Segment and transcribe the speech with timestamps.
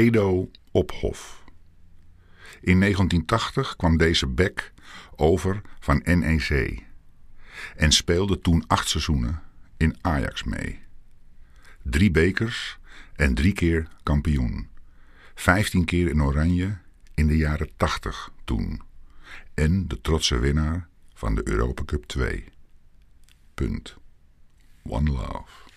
[0.00, 1.44] Edo op Hof.
[2.60, 4.72] In 1980 kwam deze bek
[5.16, 6.78] over van NEC
[7.76, 9.42] en speelde toen acht seizoenen
[9.76, 10.82] in Ajax mee.
[11.82, 12.78] Drie bekers
[13.16, 14.68] en drie keer kampioen.
[15.34, 16.78] Vijftien keer in oranje
[17.14, 18.82] in de jaren 80 toen.
[19.54, 22.44] En de trotse winnaar van de Europa Cup 2.
[23.54, 23.96] Punt.
[24.82, 25.69] One love.